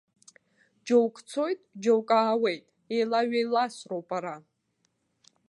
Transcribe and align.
Џьоук 0.85 1.15
цоит, 1.29 1.59
џьоук 1.81 2.09
аауеит, 2.19 2.63
еилаҩеиласроуп 2.93 4.07
ара. 4.17 4.35